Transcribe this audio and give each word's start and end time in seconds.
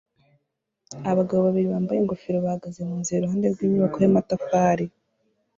Abagabo 1.11 1.39
babiri 1.47 1.67
bambaye 1.73 1.99
ingofero 1.99 2.37
bahagaze 2.45 2.79
munzira 2.87 3.17
iruhande 3.19 3.47
rw'inyubako 3.53 3.97
y'amatafari 4.03 4.85